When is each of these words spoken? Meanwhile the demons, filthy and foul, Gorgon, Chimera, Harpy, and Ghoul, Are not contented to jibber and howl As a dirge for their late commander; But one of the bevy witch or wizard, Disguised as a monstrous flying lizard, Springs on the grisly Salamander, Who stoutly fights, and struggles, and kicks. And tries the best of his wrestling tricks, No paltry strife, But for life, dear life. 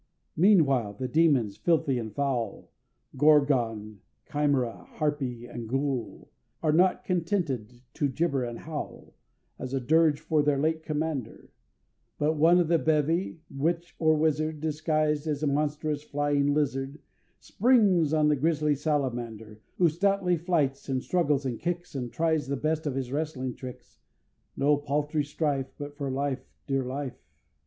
Meanwhile 0.35 0.93
the 0.93 1.07
demons, 1.07 1.57
filthy 1.57 1.99
and 1.99 2.11
foul, 2.11 2.71
Gorgon, 3.17 4.01
Chimera, 4.31 4.85
Harpy, 4.95 5.45
and 5.45 5.69
Ghoul, 5.69 6.31
Are 6.63 6.71
not 6.71 7.03
contented 7.03 7.81
to 7.93 8.07
jibber 8.09 8.43
and 8.43 8.57
howl 8.57 9.13
As 9.59 9.75
a 9.75 9.79
dirge 9.79 10.19
for 10.19 10.41
their 10.41 10.57
late 10.57 10.81
commander; 10.81 11.51
But 12.17 12.33
one 12.33 12.57
of 12.59 12.67
the 12.67 12.79
bevy 12.79 13.41
witch 13.55 13.95
or 13.99 14.15
wizard, 14.15 14.59
Disguised 14.59 15.27
as 15.27 15.43
a 15.43 15.47
monstrous 15.47 16.01
flying 16.01 16.51
lizard, 16.55 16.97
Springs 17.39 18.11
on 18.11 18.27
the 18.27 18.35
grisly 18.35 18.73
Salamander, 18.73 19.61
Who 19.77 19.87
stoutly 19.87 20.35
fights, 20.35 20.89
and 20.89 21.03
struggles, 21.03 21.45
and 21.45 21.59
kicks. 21.59 21.93
And 21.93 22.11
tries 22.11 22.47
the 22.47 22.57
best 22.57 22.87
of 22.87 22.95
his 22.95 23.11
wrestling 23.11 23.53
tricks, 23.53 23.99
No 24.57 24.77
paltry 24.77 25.23
strife, 25.23 25.71
But 25.77 25.95
for 25.95 26.09
life, 26.09 26.43
dear 26.65 26.83
life. 26.85 27.21